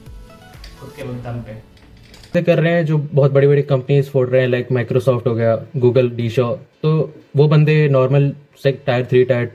खुद 0.81 0.91
के 0.97 1.03
दम 1.03 1.41
पे। 1.41 2.43
कर 2.43 2.59
रहे 2.59 2.73
हैं 2.73 2.85
जो 2.87 2.97
बहुत 2.99 3.33
बड़ी 3.33 3.47
बड़ी 3.47 3.62
कंपनीज़ 3.62 4.09
फोड़ 4.11 4.29
रहे 4.29 4.41
हैं 4.41 4.49
लाइक 4.49 4.73
माइक्रोसॉफ्ट 4.73 5.27
हो 5.27 5.35
गया 5.35 5.55
गूगल 5.77 6.11
डीशो 6.11 6.49
तो 6.83 6.91
वो 7.37 7.47
बंदे 7.49 7.77
नॉर्मल 7.89 8.33
से 8.62 8.73
tier 8.87 9.06
three 9.06 9.25
tier 9.25 9.53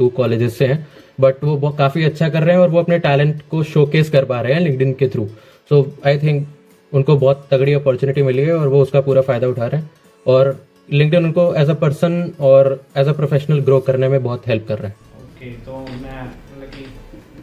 two 0.00 0.08
colleges 0.08 0.56
से 0.58 0.66
हैं 0.66 0.86
बट 1.20 1.44
वो 1.44 1.70
काफ़ी 1.78 2.04
अच्छा 2.04 2.28
कर 2.28 2.42
रहे 2.42 2.54
हैं 2.54 2.62
और 2.62 2.70
वो 2.70 2.78
अपने 2.78 2.98
टैलेंट 2.98 3.42
को 3.50 3.62
शोकेस 3.64 4.10
कर 4.10 4.24
पा 4.24 4.40
रहे 4.40 4.52
हैं 4.54 4.60
लिंक्डइन 4.60 4.92
के 4.92 5.08
थ्रू 5.08 5.26
सो 5.70 5.84
आई 6.06 6.18
थिंक 6.18 6.46
उनको 6.92 7.16
बहुत 7.16 7.46
तगड़ी 7.50 7.72
अपॉर्चुनिटी 7.72 8.22
मिली 8.22 8.42
है 8.42 8.56
और 8.56 8.68
वो 8.68 8.82
उसका 8.82 9.00
पूरा 9.00 9.22
फ़ायदा 9.22 9.48
उठा 9.48 9.66
रहे 9.66 9.80
हैं। 9.80 9.90
और 10.26 10.66
लिंक्डइन 10.92 11.24
उनको 11.24 11.54
एज 11.54 11.70
अ 11.70 11.74
पर्सन 11.74 12.22
और 12.40 12.80
एज 12.96 13.08
अ 13.08 13.12
प्रोफेशनल 13.12 13.60
ग्रो 13.60 13.78
करने 13.80 14.08
में 14.08 14.22
बहुत 14.22 14.48
हेल्प 14.48 14.66
कर 14.68 14.78
रहे 14.78 14.88
है। 14.88 15.11
ओके 15.42 15.50
तो 15.62 15.78
मैं 15.92 16.22
मतलब 16.22 16.68
कि 16.70 16.82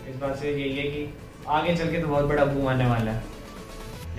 इस 0.09 0.15
बात 0.17 0.35
से 0.37 0.51
यही 0.51 0.75
है 0.75 0.83
कि 0.83 1.07
आगे 1.49 1.75
चल 1.75 1.91
के 1.91 2.01
तो 2.01 2.07
बहुत 2.07 2.25
बड़ा 2.25 2.45
बूम 2.45 2.67
आने 2.67 2.85
वाला 2.87 3.11
है 3.11 3.37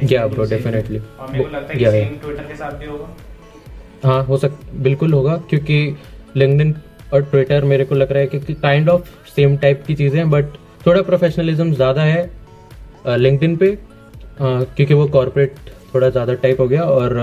Yeah, 0.03 0.27
bro, 0.29 0.45
definitely. 0.49 0.99
और 1.21 1.31
मेरे 1.31 1.45
को 1.45 1.51
लगता 1.51 1.73
है 1.73 1.79
कि. 1.79 1.85
सेम 1.87 2.17
ट्विटर 2.21 2.45
के 2.45 2.55
साथ 2.57 2.79
भी 2.79 2.87
होगा 2.87 3.09
हाँ 4.05 4.23
हो 4.25 4.37
सक 4.39 4.53
बिल्कुल 4.83 5.13
होगा 5.13 5.37
क्योंकि 5.51 5.79
लिंक्डइन 6.37 6.75
और 7.15 7.23
ट्विटर 7.25 7.65
मेरे 7.65 7.85
को 7.85 7.95
लग 7.95 8.13
रहा 8.13 8.21
है 8.21 8.27
कि 8.29 8.55
काइंड 8.57 8.89
ऑफ़ 8.89 9.09
सेम 9.31 9.57
टाइप 9.57 9.83
की 9.87 9.95
चीज़ें 9.95 10.19
हैं 10.19 10.29
बट 10.31 10.57
थोड़ा 10.87 11.03
प्रोफेशनलिज्म 11.03 11.73
ज़्यादा 11.75 12.03
है 12.05 13.19
लिंक्डइन 13.19 13.57
पे 13.57 13.77
क्योंकि 14.41 14.95
वो 14.95 15.07
कॉरपोरेट 15.09 15.55
थोड़ा 15.95 16.09
ज़्यादा 16.11 16.35
टाइप 16.43 16.61
हो 16.61 16.69
गया 16.69 16.83
और 16.93 17.17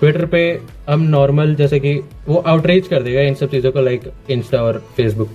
ट्विटर 0.00 0.26
पे 0.26 0.42
हम 0.88 1.02
नॉर्मल 1.10 1.54
जैसे 1.54 1.80
कि 1.80 1.94
वो 2.28 2.42
आउटरीच 2.46 2.88
कर 2.88 3.02
देगा 3.02 3.20
इन 3.22 3.34
सब 3.34 3.50
चीज़ों 3.50 3.72
को 3.72 3.80
लाइक 3.82 4.12
इंस्टा 4.30 4.62
और 4.62 4.82
फेसबुक 4.96 5.30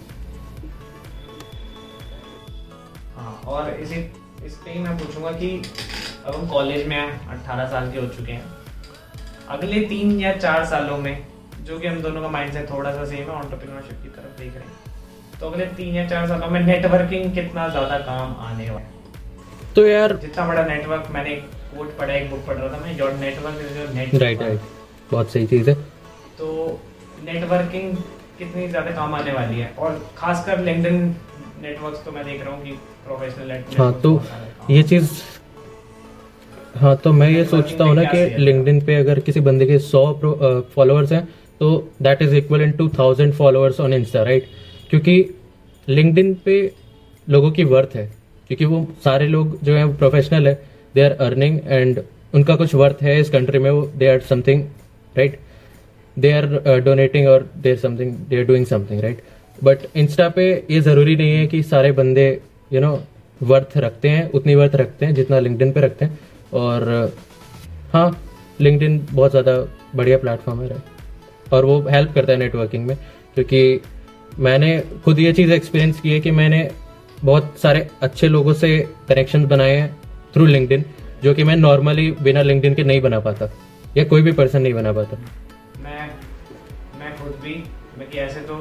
इसी 3.82 3.96
इस 4.46 4.54
पे 4.56 4.72
ही 4.72 4.80
मैं 4.80 4.98
पूछूँगा 4.98 5.32
कि 5.34 5.50
अब 6.26 6.36
हम 6.36 6.48
कॉलेज 6.50 6.88
में 6.88 6.96
हैं 6.96 7.28
अट्ठारह 7.30 7.68
साल 7.70 7.92
के 7.92 8.00
हो 8.00 8.08
चुके 8.10 8.32
हैं। 8.32 8.46
अगले 9.50 9.82
तीन 9.88 10.20
या 10.20 10.36
चार 10.38 10.66
सालों 10.66 10.98
में 11.00 11.16
जो 11.64 11.80
कि 11.80 11.88
हम 11.88 12.02
दोनों 12.02 12.22
का 12.22 12.28
माइंडसेट 12.30 12.70
थोड़ा 12.70 12.92
सा 12.92 13.06
सेम 13.06 13.30
है 13.30 13.36
ऑन्टरप्रीनरशिप 13.36 14.04
की 14.04 14.10
तरफ़ 14.10 14.40
देख 14.40 14.56
रहे 14.56 14.64
हैं। 14.64 15.40
तो 15.40 15.50
अगले 15.50 15.66
तीन 15.78 15.96
या 15.96 16.08
चार 16.08 16.28
सालों 16.28 16.48
में 16.48 16.60
नेटवर्किंग 16.62 17.34
कितना 17.34 17.68
ज़्यादा 17.70 17.98
काम 18.08 18.36
आने 18.42 18.70
वाला 18.70 18.80
है। 18.80 19.74
तो 19.76 19.86
यार 19.88 20.16
जितना 20.18 20.46
बड़ा 20.48 20.66
नेटवर्क 20.66 21.08
मैंने 21.12 21.34
एक 21.34 21.44
कोट 21.76 21.98
पढ़ा 21.98 22.14
एक 22.14 22.30
बुक 22.32 22.46
पढ़ 22.48 22.56
रहा 22.56 22.74
था 22.74 22.86
मैं 22.86 22.98
your 22.98 23.14
network 23.20 23.62
is 23.62 23.78
your 23.80 23.90
net 23.96 24.16
right 24.24 24.42
right 24.42 24.60
बहुत 25.12 25.32
सही 25.32 25.48
चीज़ 25.48 25.70
है। 25.70 25.76
तो 26.38 26.80
नेटवर्किंग 27.24 27.96
कितनी 28.38 28.68
ज़्यादा 28.68 28.92
काम 28.92 29.14
आने 29.16 29.32
वाली 29.32 29.60
है? 29.60 29.74
और 29.80 30.00
खासकर 30.18 30.60
लिंक्डइन 30.62 31.16
नेटवर्क्स 31.62 32.04
तो 32.06 32.12
मैं 32.12 32.24
देख 32.26 32.42
रहा 32.42 32.54
हूँ 32.54 32.64
कि 32.64 32.72
प्रोफेशनल 33.06 33.78
हाँ 33.78 33.92
तो 34.02 34.22
ये 34.70 34.84
चीज़ 34.84 35.12
हाँ 36.76 36.96
तो 36.98 37.12
मैं 37.14 37.30
ये 37.30 37.44
सोचता 37.46 37.84
हूँ 37.84 37.96
ना 37.96 38.04
कि 38.06 38.24
लिंक्डइन 38.40 38.80
पे 38.86 38.96
अगर 38.96 39.20
किसी 39.22 39.40
बंदे 39.42 39.66
के 39.66 39.78
सौ 39.82 40.02
फॉलोअर्स 40.76 41.12
हैं 41.12 41.24
तो 41.62 41.70
that 42.02 42.22
is 42.22 42.36
equal 42.36 42.62
in 42.62 42.72
two 42.72 42.88
thousand 42.90 43.34
followers 43.34 43.80
on 43.80 43.94
Insta 43.94 44.24
right 44.24 44.48
क्योंकि 44.90 45.14
लिंक्डइन 45.88 46.34
पे 46.46 46.56
लोगों 47.28 47.52
की 47.52 47.64
वर्थ 47.66 47.96
है 47.96 48.06
क्योंकि 48.50 48.66
वो 48.66 48.88
सारे 49.04 49.28
लोग 49.28 49.58
जो 49.64 49.76
हैं 49.76 49.96
प्रोफेशनल 49.98 50.48
है 50.48 50.54
दे 50.96 51.02
आर 51.02 51.12
अर्निंग 51.22 51.60
एंड 51.68 52.02
उनका 52.34 52.56
कुछ 52.56 52.76
वर्थ 52.76 53.04
है 53.04 53.20
इस 53.20 53.30
कंट्री 53.30 53.60
में 53.60 53.70
वो 53.72 53.82
they 53.98 54.08
are 54.08 54.20
something 54.30 54.64
right 55.16 55.40
they 56.18 56.32
are 56.32 56.80
donating 56.86 57.28
और 57.28 57.50
they 57.58 57.72
are 57.72 57.78
something 57.78 58.16
they 58.30 58.38
are 58.38 58.46
doing 58.46 58.66
something 58.66 59.02
right 59.02 59.22
but 59.64 59.80
Insta 59.96 60.28
पे 60.30 60.46
ये 60.72 60.80
ज़रूरी 60.82 61.16
नहीं 61.16 61.32
है 61.32 61.46
कि 61.48 61.62
सारे 61.64 61.92
बंदे 61.94 62.28
यू 62.72 62.82
नो 62.82 62.92
वर्थ 63.42 63.78
रखते 63.78 64.10
हैं, 64.10 64.30
उतनी 64.32 64.56
वर्थ 64.56 64.76
रखते 64.76 65.06
हैं 65.06 65.14
जितना 65.16 65.40
लिंक्डइन 65.40 65.72
पे 65.72 65.82
रखते 65.82 66.06
हैं। 66.06 66.20
और 66.54 67.14
हाँ 67.94 68.10
लिंक्डइन 68.62 69.00
बहुत 69.12 69.32
ज़्यादा 69.32 69.56
बढ़िया 69.96 70.18
प्लेटफॉर्म 70.18 70.62
है? 70.62 70.84
और 71.54 71.66
वो 71.66 71.80
हेल्प 71.90 72.14
करता 72.16 72.32
है 72.32 72.38
नेटवर्किंग 72.40 72.86
में, 72.88 72.96
क्योंकि 73.36 73.82
मैंने 74.40 74.80
खुद 75.06 75.20
ये 75.20 75.34
चीज़ 75.34 75.52
एक्सपीरियंस 75.52 76.00
की 76.02 76.12
है 76.12 76.20
कि 76.20 76.32
मैंने 76.32 76.70
बहुत 77.24 77.58
सारे 77.62 77.88
अच्छे 78.02 78.28
लोगों 78.28 78.54
से 78.54 78.78
कनेक्शन 79.10 79.46
बनाए 79.48 79.76
हैं 79.76 79.90
थ्रू 80.34 80.46
लिंक्डइन 80.46 80.86
जो 81.24 81.34
कि 81.34 81.44
मैं 81.44 81.56
नॉर्मली 81.56 82.10
बिना 82.22 82.42
लिंक्डइन 82.42 82.74
के 82.74 82.84
नहीं 82.84 83.02
बना 83.02 83.20
पाता। 83.20 83.50
या 83.98 84.04
कोई 84.04 84.22
भी 84.22 84.32
पर्सन 84.32 84.62
नहीं 84.62 84.74
बना 84.74 84.92
पाता। 84.94 85.18
मैं 85.84 86.08
मैं 87.00 87.12
खुद 87.18 87.36
भी, 87.44 87.56
मैं 87.98 88.08
ऐसे 88.20 88.40
तो 88.42 88.58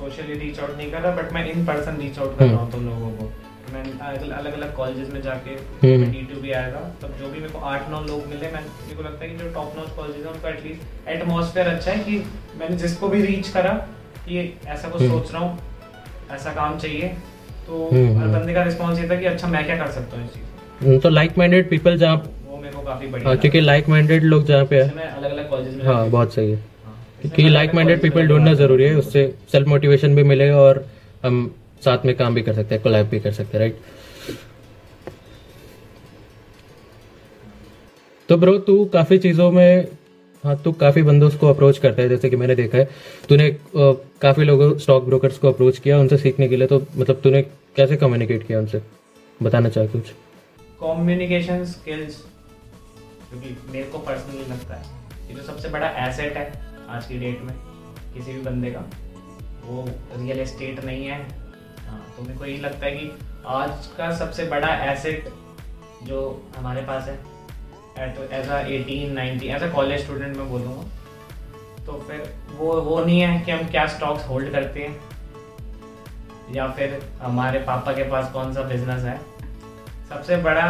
सोशली 0.00 0.38
रीच 0.38 0.58
आउट 0.60 0.76
नहीं 0.76 0.90
कर 0.90 1.00
रहा 1.00 1.12
बट 1.16 1.32
मैं 1.32 1.44
इन 1.50 1.64
पर्सन 1.66 1.96
रीच 2.00 2.18
आउट 2.18 2.38
कर 2.38 2.46
रहा 2.46 2.56
हूँ 2.56 2.70
तुम 2.72 2.84
लोगों 2.86 3.10
को। 3.12 3.30
मैं 3.72 3.82
अलग 4.00 4.52
अलग 4.52 4.74
कॉलेजेस 4.76 5.08
में 5.12 5.20
जाके 5.22 5.50
हम्म। 5.82 6.10
डी 6.12 6.22
टू 6.30 6.40
भी 6.42 6.52
आएगा 6.52 6.78
तब 7.02 7.14
जो 7.20 7.28
भी 7.30 7.40
मेरे 7.40 7.52
को 7.52 7.58
आठ 7.66 7.90
नौ 7.90 8.00
लोग 8.04 8.26
मिले 8.28 8.50
मैं 8.52 8.62
मेरे 8.62 8.94
को 8.94 9.02
लगता 9.02 9.24
है 9.24 9.30
कि 9.30 9.36
जो 9.36 9.50
टॉप 9.54 9.74
नॉच 9.76 9.90
कॉलेजेस 9.96 10.24
हैं 10.26 10.32
उनका 10.32 10.48
एटलीस्ट 10.48 11.08
एटमॉस्फेयर 11.08 11.68
अच्छा 11.68 11.90
है 11.90 11.98
कि 12.04 12.16
मैंने 12.60 12.76
जिसको 12.76 13.08
भी 13.08 13.20
रीच 13.22 13.48
करा 13.48 13.72
कि 14.26 14.38
ऐसा 14.68 14.88
कुछ 14.88 15.02
हम्म। 15.02 15.18
सोच 15.18 15.32
रहा 15.32 15.42
हूँ 15.42 15.58
ऐसा 16.32 16.52
काम 16.54 16.78
चाहिए। 16.78 17.08
तो 17.66 17.88
हम्म, 17.92 18.06
हर 18.08 18.24
हम्म। 18.24 18.32
बंदे 18.32 18.54
का 18.54 18.62
रिस्पॉन्स 18.62 18.98
ये 18.98 19.08
था 19.10 19.16
कि 19.16 19.26
अच्छा 19.26 19.48
मैं 19.48 19.64
क्या 19.66 19.76
कर 19.78 19.90
सकता 19.92 20.16
हूँ 20.16 20.26
इस 20.26 20.32
चीज़ 20.34 20.84
हम्म, 20.84 20.98
तो 20.98 21.08
लाइक 21.10 21.38
माइंडेड 21.38 21.68
पीपल 21.70 21.96
जहाँ 21.98 22.16
वो 22.46 22.56
मेरे 22.56 22.74
को 22.74 22.82
काफ़ी 22.82 23.06
बढ़िया 23.06 23.28
हाँ, 23.28 23.36
क्योंकि 23.36 23.60
लाइक 23.60 23.88
माइंडेड 23.88 24.24
लोग 24.24 24.44
जहाँ 24.46 24.64
पे 24.64 24.82
है। 24.82 25.08
अलग 25.08 25.30
अलग 25.30 25.48
कॉलेजेस 25.50 25.74
में 25.74 25.84
हाँ। 25.86 26.08
बहुत 26.10 26.34
सही 26.34 26.52
हाँ, 26.52 26.60
क्योंकि 27.20 27.48
लाइक 27.48 27.74
माइंडेड 27.74 28.00
पीपल 28.02 28.28
ढूंढना 28.28 28.52
ज़रूरी 28.54 28.84
है, 28.84 28.94
उससे 28.96 29.34
सेल्फ 29.52 29.68
मोटिवेशन 29.68 30.14
भी 30.16 30.22
मिलेगा 30.24 30.56
और 30.58 30.84
हम 31.24 31.54
साथ 31.84 32.04
में 32.06 32.14
काम 32.16 32.34
भी 32.34 32.42
कर 32.42 32.54
सकते 32.54 32.74
हैं 32.74 32.82
कोलैब 32.82 33.06
भी 33.08 33.20
कर 33.20 33.32
सकते 33.32 33.58
हैं 33.58 33.60
राइट 33.60 33.78
तो 38.28 38.36
ब्रो 38.36 38.56
तू 38.60 38.84
काफ़ी 38.92 39.18
चीज़ों 39.18 39.50
में 39.52 39.88
हाँ 40.44 40.56
तू 40.64 40.72
काफ़ी 40.72 41.02
बंदों 41.02 41.28
को 41.30 41.48
अप्रोच 41.48 41.78
करता 41.78 42.02
है, 42.02 42.08
जैसे 42.08 42.28
कि 42.30 42.36
मैंने 42.36 42.54
देखा 42.54 42.78
है। 42.78 42.88
तूने 43.28 43.50
काफ़ी 43.76 44.44
लोगों 44.44 44.76
स्टॉक 44.78 45.04
ब्रोकर्स 45.04 45.38
को 45.38 45.48
अप्रोच 45.48 45.78
किया 45.78 45.98
उनसे 45.98 46.16
सीखने 46.18 46.48
के 46.48 46.56
लिए 46.56 46.66
तो 46.66 46.78
मतलब 46.96 47.20
तूने 47.24 47.42
कैसे 47.76 47.96
कम्युनिकेट 47.96 48.46
किया 48.46 48.58
उनसे? 48.58 48.82
बताना 49.42 49.68
चाह 49.68 49.86
कुछ। 49.86 50.10
कम्युनिकेशन 50.80 51.64
स्किल्स 51.66 52.16
क्योंकि 53.30 53.56
मेरे 53.72 53.84
को 53.84 53.98
पर्सनली 53.98 54.50
लगता 54.50 54.74
है 54.74 55.28
कि 55.28 55.34
जो 55.34 55.42
सबसे 55.42 55.68
बड़ा 55.68 55.88
एसेट 56.06 56.36
है 56.36 56.44
आज 56.90 57.06
की 57.06 57.18
डेट 57.18 57.42
में 57.42 57.54
किसी 58.14 58.32
भी 58.32 58.40
बंदे 58.42 58.70
का। 58.70 58.80
वो 59.64 59.84
रियल 60.14 60.40
एस्टेट 60.40 60.84
नहीं 60.84 61.06
है। 61.06 61.18
हाँ 61.88 62.00
तो 62.16 62.22
मेरे 62.22 62.38
को 62.38 62.44
यही 62.44 62.60
लगता 62.60 62.86
है 62.86 62.92
कि 62.92 63.10
आज 63.48 63.86
का 63.98 64.10
सबसे 64.16 64.44
बड़ा 64.46 64.68
एसेट 64.84 65.28
जो 66.04 66.20
हमारे 66.56 66.82
पास 66.82 67.08
है 67.08 67.14
as 68.32 68.48
a 68.48 68.58
eighteen 68.68 69.12
nineteen 69.12 69.54
as 69.56 69.62
a 69.62 69.70
college 69.72 70.04
student 70.04 70.36
मैं 70.36 70.48
बोलूँगा 70.50 71.84
तो 71.86 71.92
फिर 72.08 72.28
वो 72.56 72.72
वो 72.82 73.04
नहीं 73.04 73.20
है 73.20 73.40
कि 73.40 73.50
हम 73.52 73.66
क्या 73.70 73.86
स्टॉक्स 73.88 74.26
होल्ड 74.28 74.52
करते 74.52 74.82
हैं, 74.82 74.94
या 76.54 76.68
फिर 76.68 77.00
हमारे 77.22 77.58
पापा 77.64 77.92
के 77.92 78.10
पास 78.10 78.32
कौन 78.32 78.54
सा 78.54 78.62
बिज़नेस 78.68 79.04
है। 79.04 79.18
सबसे 80.08 80.36
बड़ा 80.42 80.66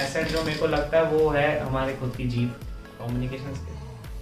एसेट 0.00 0.28
जो 0.28 0.42
मेरे 0.42 0.58
को 0.58 0.66
लगता 0.68 0.98
है 0.98 1.04
वो 1.12 1.28
है 1.30 1.48
हमारे 1.60 1.96
खुद 1.96 2.14
की 2.16 2.28
जीप 2.28 2.60
कम्युनिकेशन 2.98 3.54
स्किल 3.54 3.75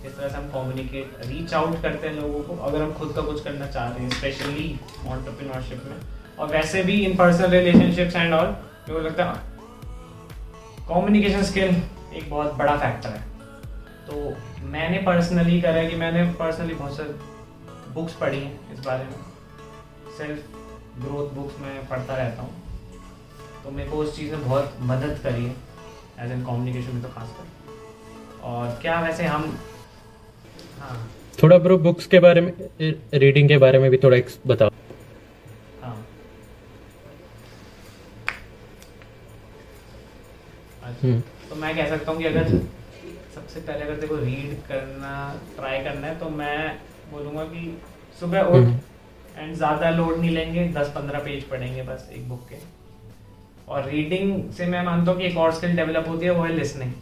किस 0.05 0.17
तरह 0.17 0.29
से 0.29 0.37
हम 0.37 0.49
कम्युनिकेट 0.51 1.21
रीच 1.27 1.53
आउट 1.55 1.81
करते 1.83 2.09
हैं 2.09 2.15
लोगों 2.15 2.41
को, 2.45 2.57
अगर 2.63 2.83
हम 2.83 2.93
खुद 2.95 3.13
का 3.17 3.23
कुछ 3.23 3.43
करना 3.45 3.67
चाहते 3.67 4.03
हैं 4.03 4.11
स्पेशली 4.11 4.67
ऑन्टरप्रीनोरशिप 5.09 5.85
में। 5.85 5.97
और 6.39 6.49
वैसे 6.49 6.83
भी 6.83 6.97
इन 7.05 7.17
पर्सनल 7.17 7.51
रिलेशनशिप्स 7.51 8.17
एंड 8.17 8.35
ऑल 8.35 8.47
मेरे 8.47 8.93
को 8.93 8.99
लगता 9.01 9.25
है 9.25 9.53
कम्युनिकेशन 10.89 11.43
स्किल 11.45 11.83
एक 12.15 12.29
बहुत 12.31 12.55
बड़ा 12.55 12.77
फैक्टर 12.77 13.11
है। 13.11 13.23
तो 14.07 14.67
मैंने 14.69 14.99
पर्सनली 15.03 15.61
करा 15.61 15.81
है 15.81 15.89
कि 15.91 15.97
मैंने 15.97 16.25
पर्सनली 16.35 16.75
बहुत 16.75 16.97
सारी 16.97 17.93
बुक्स 17.95 18.15
पढ़ी 18.17 18.41
हैं 18.41 18.73
इस 18.73 18.85
बारे 18.87 19.05
में। 19.05 19.19
सेल्फ 20.19 20.39
ग्रोथ 21.03 21.35
बुक्स 21.35 21.61
में 21.61 21.87
पढ़ता 21.89 22.17
रहता 22.17 22.43
हूँ। 22.43 22.63
तो 23.65 23.71
मेरे 23.71 23.91
को 23.91 23.97
उस 23.97 24.17
चीज़ 24.17 24.33
में 24.33 24.49
बहुत 24.49 24.77
मदद 24.83 25.21
करी 25.23 25.45
है 25.45 25.55
एज 26.25 26.33
एन 26.33 26.45
कम्युनिकेशन 26.47 26.95
में 26.95 27.03
तो 27.03 27.09
खासकर। 27.09 28.43
और 28.45 28.79
क्या 28.83 29.01
वैसे 29.01 29.25
हम 29.27 29.57
हाँ। 30.81 31.11
थोड़ा 31.43 31.59
ब्रो 31.59 31.76
बुक्स 31.78 32.07
के 32.07 32.19
बारे 32.21 32.40
में 32.40 32.52
रीडिंग 33.14 33.49
के 33.49 33.59
बारे 33.59 33.78
में 33.78 33.90
भी 33.90 33.97
थोड़ा 33.99 34.19
बताओ। 34.47 34.71
हाँ। 35.83 35.97
अच्छा 40.83 41.07
हम्म, 41.07 41.21
तो 41.49 41.57
मैं 41.57 41.75
कह 41.76 41.88
सकता 41.88 42.12
हूँ 42.12 42.21
कि 42.21 42.26
अगर 42.26 42.49
सबसे 43.35 43.61
पहले 43.61 43.85
अगर 43.85 44.00
देखो 44.00 44.16
रीड 44.16 44.57
करना 44.69 45.12
ट्राई 45.57 45.83
करना 45.85 46.07
है 46.07 46.19
तो 46.19 46.28
मैं 46.33 46.59
बोलूँगा 47.12 47.45
कि 47.45 47.78
सुबह 48.21 48.40
उठ 48.43 48.54
हम्म। 48.54 48.78
एंड 49.37 49.54
ज़्यादा 49.57 49.90
लोड 49.90 50.19
नहीं 50.19 50.31
लेंगे 50.31 50.69
दस 50.75 50.93
पंद्रह 50.97 51.19
पेज 51.21 51.45
पढ़ेंगे 51.49 51.83
बस 51.83 52.09
एक 52.12 52.28
बुक 52.28 52.49
के। 52.49 52.57
और 53.69 53.88
रीडिंग 53.88 54.50
से 54.52 54.66
मैं 54.66 54.85
मानता 54.85 55.12
हूँ 55.12 55.21
कि 55.21 55.26
एक 55.26 55.37
और 55.37 55.52
स्किल 55.52 55.76
डेवलप 55.76 56.09
होती 56.09 56.26
है 56.26 56.33
वो 56.33 56.43
है 56.43 56.52
लिसनिंग 56.52 56.93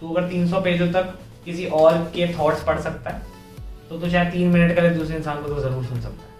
तू 0.00 0.12
अगर 0.14 0.28
300 0.28 0.62
पेजों 0.64 0.86
तक 0.92 1.18
किसी 1.44 1.66
और 1.76 1.98
के 2.14 2.26
थॉट्स 2.34 2.62
पढ़ 2.64 2.80
सकता 2.80 3.10
है 3.10 3.22
तो 3.88 3.98
तू 3.98 4.10
शायद 4.10 4.32
तीन 4.32 4.48
मिनट 4.48 4.74
के 4.74 4.80
लिए 4.80 4.90
दूसरे 4.90 5.16
इंसान 5.16 5.42
को 5.42 5.48
तो 5.48 5.60
ज़रूर 5.60 5.84
सुन 5.84 6.00
सकता 6.00 6.22
है। 6.22 6.30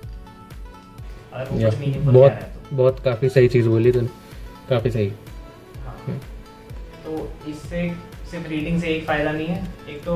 अगर 1.35 1.51
वो 1.51 1.59
कुछ 1.61 1.79
मीनिंगफुल 1.81 2.15
बहुत 2.15 2.33
तो। 2.33 2.77
बहुत 2.77 3.01
काफ़ी 3.05 3.29
सही 3.29 3.49
चीज़ 3.49 3.69
बोली 3.69 3.93
तूने 3.93 4.09
काफ़ी 4.69 4.91
सही। 4.91 5.13
हाँ। 5.85 6.21
तो 7.05 7.33
इससे 7.49 7.89
सिर्फ़ 8.31 8.49
रीडिंग 8.49 8.81
से 8.81 8.89
एक 8.89 9.07
फ़ायदा 9.07 9.33
नहीं 9.33 9.47
है 9.47 9.63
एक 9.91 10.03
तो 10.05 10.15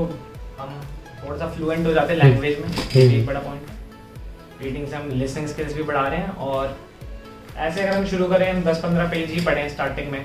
हम 0.58 0.80
थोड़ा 1.24 1.36
सा 1.38 1.48
फ्लुएंट 1.48 1.86
हो 1.86 1.92
जाते 1.92 2.12
हैं 2.12 2.22
लैंग्वेज 2.22 2.58
में 2.58 2.68
एक 2.96 3.26
बड़ा 3.26 3.40
पॉइंट 3.40 4.62
रीडिंग 4.62 4.86
से 4.88 4.96
हम 4.96 5.08
लिसनिंग 5.12 5.46
स्किल्स 5.48 5.74
भी 5.74 5.82
बढ़ा 5.82 6.06
रहे 6.08 6.18
हैं 6.18 6.30
और 6.30 6.76
ऐसे 7.58 7.82
अगर 7.82 7.96
हम 7.96 8.06
शुरू 8.06 8.26
करें 8.28 8.50
हम 8.52 8.62
दस 8.64 8.78
पंद्रह 8.82 9.08
पेज 9.10 9.30
ही 9.30 9.40
पढ़ें 9.46 9.68
स्टार्टिंग 9.68 10.10
में। 10.12 10.24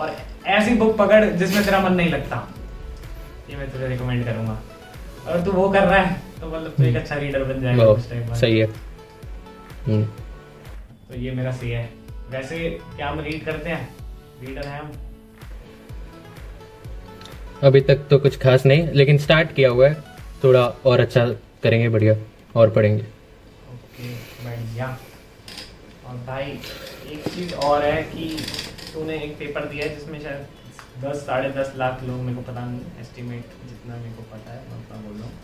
और 0.00 0.16
ऐसी 0.52 0.74
बुक 0.74 0.96
पकड़ 0.96 1.24
जिसमें 1.24 1.64
तेरा 1.64 1.80
मन 1.80 1.92
नहीं 1.92 2.10
लगता। 2.10 2.46
ये 3.50 3.56
मैं 3.56 3.70
तुझे 3.72 3.86
रिकमेंड 3.86 4.24
करूँगा। 4.24 4.60
अगर 5.26 5.44
तू 5.44 5.52
वो 5.52 5.68
कर 5.70 5.82
रहा 5.82 5.98
है 5.98 6.20
तो 6.40 6.46
मतलब 6.46 6.74
तू 6.76 6.82
एक 6.84 6.96
अच्छा 6.96 7.14
रीडर 7.16 7.44
बन 7.44 7.60
जाएगा 7.62 7.92
कुछ 7.92 8.08
टाइम 8.10 8.28
बाद 8.28 8.36
सही 8.36 8.58
है। 8.58 8.66
हम्म, 9.86 10.04
तो 11.08 11.14
ये 11.16 11.30
मेरा 11.30 11.52
सी 11.52 11.70
है। 11.70 11.88
वैसे 12.30 12.58
क्या 12.96 13.08
हम 13.08 13.20
रीड 13.20 13.44
करते 13.44 13.70
हैं? 13.70 13.88
रीडर 14.40 14.66
हैं 14.66 14.80
हम। 14.80 14.92
अभी 17.62 17.80
तक 17.80 18.06
तो 18.10 18.18
कुछ 18.18 18.38
खास 18.38 18.66
नहीं 18.66 18.88
लेकिन 18.92 19.18
स्टार्ट 19.18 19.54
किया 19.54 19.68
हुआ 19.70 19.88
है। 19.88 20.02
थोड़ा 20.44 20.66
और 20.86 21.00
अच्छा 21.00 21.26
करेंगे 21.62 21.88
बढ़िया 21.88 22.14
और 22.56 22.70
पढ़ेंगे। 22.70 23.02
ओके 23.02 24.08
बढ़िया। 24.44 24.86
और 26.06 26.16
भाई 26.26 26.58
एक 27.12 27.28
चीज़ 27.28 27.54
और 27.54 27.84
है 27.84 28.02
कि 28.04 28.36
तूने 28.94 29.16
एक 29.16 29.36
पेपर 29.38 29.64
दिया 29.64 29.84
है 29.84 29.94
जिसमें 29.98 30.20
शायद 30.22 30.46
दस, 31.02 31.16
साढ़े 31.26 31.48
दस 31.50 31.72
लाख 31.76 32.02
लोग, 32.02 32.20
मेरे 32.20 32.36
को 32.36 32.42
पता 32.42 32.64
नहीं 32.66 33.00
एस्टिमेट 33.00 33.44
जितना 33.68 33.96
मेरे 33.96 34.14
को 34.14 34.22
पता 34.32 34.52
है, 34.52 34.60
मैं 34.70 34.78
उतना 34.78 34.96
बोल 34.98 35.16
रहा 35.18 35.26
हूँ। 35.26 35.34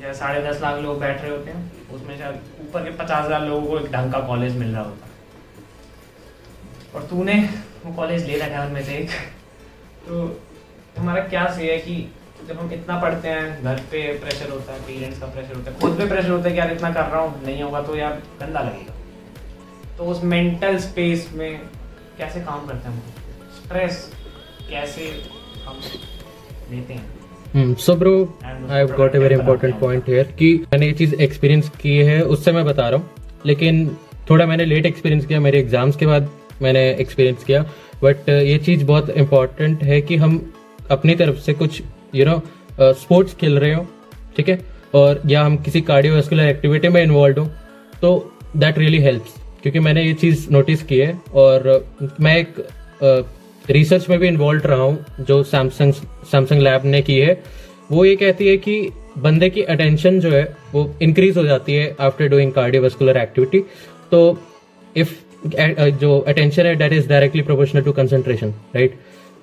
शायद 0.00 0.14
साढ़े 0.14 0.40
दस 0.42 0.60
लाख 0.62 0.78
लोग 0.78 0.98
बैठ 1.00 1.22
रहे 1.22 1.30
होते 1.30 1.50
हैं, 1.50 1.88
उसमें 1.90 2.18
शायद 2.18 2.40
ऊपर 2.60 2.84
के 2.84 2.90
पचास 2.96 3.24
हज़ार 3.24 3.42
लोगों 3.42 3.66
को 3.66 3.78
एक 3.78 3.90
ढंग 3.92 4.12
का 4.12 4.20
कॉलेज 4.26 4.56
मिल 4.56 4.72
रहा 4.72 4.82
होता। 4.82 5.06
और 6.94 7.02
तूने 7.06 7.34
वो 7.84 7.92
कॉलेज 7.94 8.26
ले 8.26 8.36
रखा 8.38 8.60
है 8.60 8.66
उनमें 8.66 8.84
से 8.84 8.94
एक। 8.94 9.10
तो 10.06 10.40
हमारा 10.98 11.22
क्या 11.24 11.46
से 11.54 11.70
है 11.72 11.78
कि 11.78 11.96
जब 12.48 12.58
हम 12.58 12.72
इतना 12.72 12.98
पढ़ते 13.00 13.28
हैं, 13.28 13.62
घर 13.62 13.80
पे 13.90 14.02
प्रेशर 14.18 14.50
होता 14.50 14.72
है 14.72 14.80
पेरेंट्स 14.82 15.18
का 15.20 15.26
प्रेशर 15.26 15.54
होता 15.54 15.70
है, 15.70 15.78
खुद 15.78 15.96
पे 15.98 16.06
प्रेशर 16.08 16.30
होता 16.30 16.48
है 16.48 16.52
कि 16.52 16.58
यार 16.58 16.72
इतना 16.72 16.90
कर 16.92 17.04
रहा 17.04 17.20
हूँ, 17.20 17.42
नहीं 17.44 17.62
होगा 17.62 17.82
तो 17.82 17.96
यार 17.96 18.22
गंदा 18.40 18.60
लगेगा। 18.60 18.94
तो 19.98 20.04
उस 20.04 20.22
मेंटल 20.24 20.78
स्पेस 20.78 21.28
में 21.34 21.60
कैसे 22.18 22.40
काम 22.40 22.66
करते 22.66 22.88
हैं 22.88 22.94
हम? 22.94 23.02
स्ट्रेस 23.56 24.10
कैसे 24.70 25.02
हम 25.66 25.80
लेते 26.72 26.92
हैं? 26.92 27.74
So 27.76 27.94
bro 27.96 28.12
I 28.44 28.76
have 28.76 28.94
got 28.96 29.14
a 29.14 29.18
very 29.18 29.34
important 29.34 29.78
point 29.80 30.08
here 30.08 30.32
कि 30.38 30.54
मैंने 30.72 30.86
ये 30.86 30.92
चीज़ 30.92 31.14
एक्सपीरियंस 31.22 31.68
की 31.82 31.96
है 32.06 32.20
उससे 32.34 32.52
मैं 32.52 32.64
बता 32.64 32.88
रहा 32.88 33.00
हूँ। 33.00 33.40
लेकिन 33.46 33.86
थोड़ा 34.30 34.46
मैंने 34.46 34.64
लेट 34.64 34.86
एक्सपीरियंस 34.86 35.26
किया 35.26 35.40
मेरे 35.40 35.58
एग्ज़ाम्स 35.58 35.96
के 35.96 36.06
बाद 36.06 36.28
मैंने 36.62 36.80
एक्सपीरियंस 37.00 37.44
किया। 37.44 37.62
बट 38.02 38.28
ये 38.28 38.58
चीज़ 38.66 38.84
बहुत 38.84 39.10
इंपॉर्टेंट 39.10 39.82
है 39.84 40.00
कि 40.00 40.16
हम 40.16 40.40
अपनी 40.90 41.14
तरफ़ 41.14 41.38
से 41.40 41.54
कुछ 41.54 41.82
यू 42.14 42.24
नो 42.26 42.40
स्पोर्ट्स 42.80 43.34
खेल 43.34 43.58
रहे 43.58 43.72
हो 43.74 43.86
ठीक 44.36 44.48
है? 44.48 44.58
और 44.94 45.22
या 45.26 45.44
हम 45.44 45.56
किसी 45.62 45.80
कार्डियोवास्कुलर 45.80 46.48
एक्टिविटी 46.48 46.88
में 46.88 47.02
इन्वॉल्व 47.02 47.40
हो 47.40 47.48
तो 48.02 48.10
दैट 48.56 48.78
रियली 48.78 48.98
हेल्प्स 49.02 49.34
क्योंकि 49.62 49.80
मैंने 49.80 50.02
ये 50.02 50.12
चीज़ 50.16 50.46
नोटिस 50.52 50.82
की 50.82 50.98
है 50.98 51.20
और 51.34 51.84
uh, 52.02 52.10
मैं 52.20 52.36
एक 52.36 52.64
रिसर्च 53.70 54.08
में 54.08 54.18
भी 54.18 54.28
इन्वॉल्व 54.28 54.62
रहा 54.66 54.78
हूँ 54.78 55.04
जो 55.20 55.42
सैमसंग 55.42 55.92
सैमसंग 56.24 56.60
लैब 56.62 56.84
ने 56.84 57.02
की 57.02 57.18
है। 57.18 57.42
वो 57.92 58.04
ये 58.04 58.16
कहती 58.16 58.48
है 58.48 58.56
कि 58.56 58.90
बंदे 59.18 59.50
की 59.50 59.62
अटेंशन 59.62 60.20
जो 60.20 60.30
है 60.30 60.56
वो 60.72 60.94
इंक्रीज 61.02 61.36
हो 61.36 61.44
जाती 61.44 61.74
है 61.74 61.96
आफ्टर 62.00 62.28
डूइंग 62.28 62.52
कार्डियोवास्कुलर 62.52 63.16
एक्टिविटी 63.16 63.60
तो 64.10 64.42
इफ़ 64.96 65.12
जो 65.90 66.18
अटेंशन 66.18 66.66
है 66.66 66.76
that 66.76 66.92
is 66.92 67.08
directly 67.08 67.42
proportional 67.42 67.82
to 67.82 67.92
concentration 67.92 68.50
right 68.50 68.98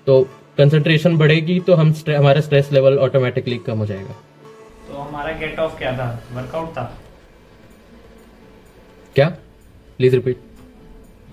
तो 0.08 0.30
कंसंट्रेशन 0.58 1.18
बढ़ेगी 1.18 1.60
तो 1.60 1.74
हम 1.74 1.94
स्ट्रे- 1.94 2.18
हमारा 2.18 2.42
स्ट्रेस 2.42 2.70
लेवल 2.72 2.98
ऑटोमेटिकली 2.98 3.58
कम 3.58 3.80
हो 3.80 3.86
जाएगा। 3.86 4.16
तो 4.88 4.98
हमारा 4.98 5.32
गेट 5.32 5.60
ऑफ़ 5.60 5.78
क्या 5.78 5.92
था? 5.92 6.24
वर्कआउट 6.34 6.70
था? 6.70 7.02
क्या? 9.16 9.30
प्लीज़ 9.98 10.16
रिपीट 10.16 10.38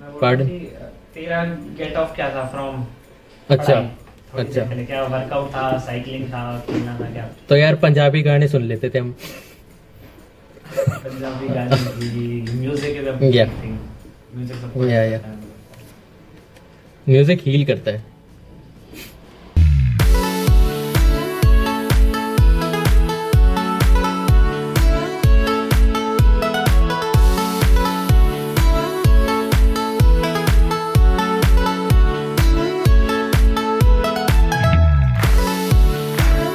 मैं 0.00 0.91
तेरा 1.14 1.42
गेट 1.78 1.96
ऑफ़ 1.96 2.14
क्या 2.16 2.28
था 2.34 2.44
फ्रॉम 2.52 2.84
अच्छा 3.50 3.74
अच्छा। 4.40 4.62
क्या 4.64 5.02
वर्कआउट 5.04 5.48
था 5.54 5.78
साइकिलिंग 5.86 6.26
था 6.28 6.42
खेलना 6.68 6.94
था 7.00 7.10
क्या? 7.12 7.28
तो 7.48 7.56
यार 7.56 7.74
पंजाबी 7.82 8.22
गाने 8.22 8.48
सुन 8.48 8.62
लेते 8.62 8.90
थे 8.90 8.98
हम। 8.98 9.10
पंजाबी 10.68 11.48
गाने 11.48 11.76
music 12.60 12.96
is 12.96 13.08
a. 13.08 13.10
Music 17.06 17.40
heal 17.46 17.64
करता 17.66 17.90
है। 17.90 18.11